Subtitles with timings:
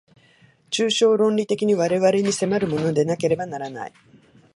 [0.71, 3.93] 抽象論理的に我々に迫るものでなければならない。